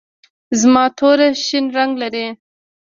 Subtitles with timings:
[0.59, 2.25] زما توره شین رنګ لري.